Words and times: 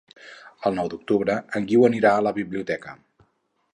El 0.69 0.75
nou 0.77 0.87
d'octubre 0.93 1.35
en 1.59 1.67
Guiu 1.73 1.85
anirà 1.91 2.15
a 2.15 2.25
la 2.29 2.33
biblioteca. 2.39 2.97